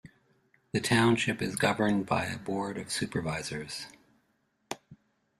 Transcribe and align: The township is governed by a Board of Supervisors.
The 0.71 0.81
township 0.81 1.43
is 1.43 1.55
governed 1.55 2.07
by 2.07 2.25
a 2.25 2.39
Board 2.39 2.79
of 2.79 2.91
Supervisors. 2.91 3.85